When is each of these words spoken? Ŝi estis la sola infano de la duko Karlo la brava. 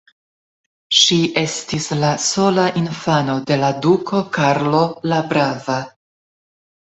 Ŝi 0.99 1.17
estis 1.41 1.85
la 2.03 2.09
sola 2.27 2.63
infano 2.81 3.35
de 3.51 3.59
la 3.65 3.69
duko 3.85 4.23
Karlo 4.39 4.81
la 5.13 5.21
brava. 5.35 5.77